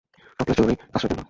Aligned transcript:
Topless 0.39 0.57
জরুরী 0.57 0.75
আশ্রয় 0.95 1.09
কেন্দ্র! 1.09 1.19